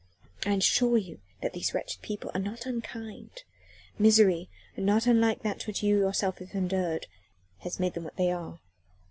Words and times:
I 0.47 0.53
assure 0.55 0.97
you 0.97 1.19
that 1.43 1.53
these 1.53 1.75
wretched 1.75 2.01
people 2.01 2.31
are 2.33 2.39
not 2.39 2.65
unkind: 2.65 3.43
misery 3.99 4.49
not 4.75 5.05
unlike 5.05 5.43
that 5.43 5.67
which 5.67 5.83
you 5.83 5.95
yourself 5.99 6.39
have 6.39 6.55
endured 6.55 7.05
has 7.59 7.79
made 7.79 7.93
them 7.93 8.05
what 8.05 8.15
they 8.17 8.31
are. 8.31 8.59